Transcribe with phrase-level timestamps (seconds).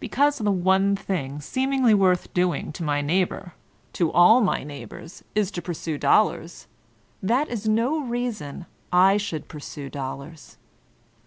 [0.00, 3.54] Because the one thing seemingly worth doing to my neighbor,
[3.94, 6.66] to all my neighbors, is to pursue dollars,
[7.22, 10.58] that is no reason I should pursue dollars.